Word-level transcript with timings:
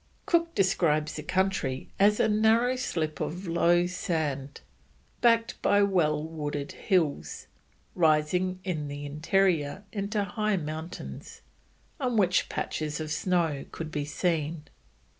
Cook 0.25 0.55
describes 0.55 1.13
the 1.13 1.21
country 1.21 1.89
as 1.99 2.19
a 2.19 2.27
narrow 2.27 2.75
slip 2.75 3.19
of 3.19 3.45
low 3.47 3.85
sand, 3.85 4.61
backed 5.21 5.61
by 5.61 5.83
well 5.83 6.23
wooded 6.23 6.71
hills, 6.71 7.45
rising 7.93 8.59
in 8.63 8.87
the 8.87 9.05
interior 9.05 9.83
into 9.91 10.23
high 10.23 10.57
mountains, 10.57 11.41
on 11.99 12.17
which 12.17 12.49
patches 12.49 12.99
of 12.99 13.11
snow 13.11 13.63
could 13.71 13.91
be 13.91 14.05
seen. 14.05 14.63